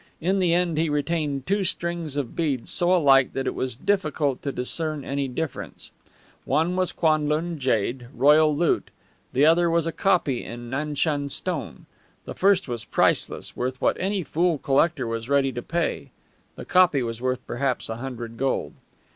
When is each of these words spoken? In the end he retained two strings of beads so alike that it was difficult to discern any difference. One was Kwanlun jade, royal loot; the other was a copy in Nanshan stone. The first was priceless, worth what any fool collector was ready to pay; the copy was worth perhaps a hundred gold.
In 0.19 0.39
the 0.39 0.51
end 0.51 0.79
he 0.79 0.89
retained 0.89 1.45
two 1.45 1.63
strings 1.63 2.17
of 2.17 2.35
beads 2.35 2.71
so 2.71 2.91
alike 2.91 3.33
that 3.33 3.45
it 3.45 3.53
was 3.53 3.75
difficult 3.75 4.41
to 4.41 4.51
discern 4.51 5.05
any 5.05 5.27
difference. 5.27 5.91
One 6.43 6.75
was 6.75 6.91
Kwanlun 6.91 7.59
jade, 7.59 8.07
royal 8.11 8.57
loot; 8.57 8.89
the 9.31 9.45
other 9.45 9.69
was 9.69 9.85
a 9.85 9.91
copy 9.91 10.43
in 10.43 10.71
Nanshan 10.71 11.29
stone. 11.29 11.85
The 12.25 12.33
first 12.33 12.67
was 12.67 12.83
priceless, 12.83 13.55
worth 13.55 13.79
what 13.79 13.95
any 13.99 14.23
fool 14.23 14.57
collector 14.57 15.05
was 15.05 15.29
ready 15.29 15.51
to 15.51 15.61
pay; 15.61 16.09
the 16.55 16.65
copy 16.65 17.03
was 17.03 17.21
worth 17.21 17.45
perhaps 17.45 17.87
a 17.87 17.97
hundred 17.97 18.37
gold. 18.37 18.73